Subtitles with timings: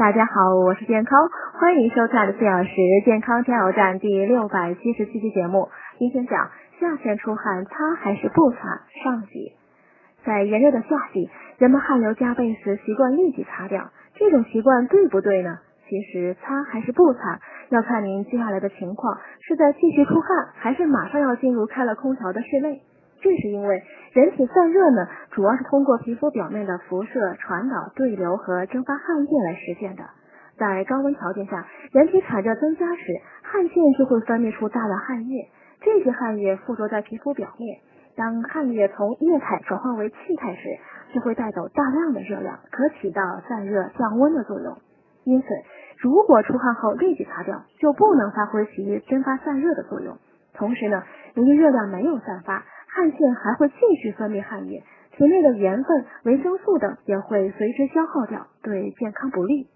[0.00, 1.28] 大家好，我是健康，
[1.60, 2.70] 欢迎收看的四小时
[3.04, 5.68] 健康加油站第六百七十七期节目。
[5.98, 8.56] 今天讲夏天出汗擦还是不擦
[9.04, 9.52] 上集。
[10.24, 11.28] 在炎热的夏季，
[11.58, 15.58] 人们汗流浃背时习惯立即擦掉，这种习惯对不对呢？
[15.86, 17.38] 其实擦还是不擦，
[17.68, 22.80] 要看您接下来的情况是在继续出汗，还是马上要进入开了空调的室内。
[23.20, 23.82] 这是因为
[24.12, 30.04] 人体散热呢，主要是通过皮肤表面的辐射传导、对流和蒸发汗液来实现的。
[30.58, 33.02] 在高温条件下，人体产热增加时，
[33.42, 35.48] 汗腺就会分泌出大量汗液，
[35.80, 37.78] 这些汗液附着在皮肤表面。
[38.16, 40.68] 当汗液从液态转化为气态时，
[41.14, 44.76] 就会带走大量的热量，可起到散热降温的作用。
[45.24, 45.48] 因此，
[45.98, 50.16] 如果出汗后立即擦掉，就不能发挥其蒸发散热的作用。
[50.52, 51.02] 同时呢，
[51.34, 52.64] 由于热量没有散发，
[53.00, 54.84] 汗腺还会继续分泌汗液，
[55.16, 59.68] 体内的盐分、维生素等也会随之消耗掉，对健康不利。